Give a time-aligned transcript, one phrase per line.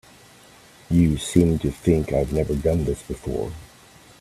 [0.89, 3.51] You seem to think I've never done this before.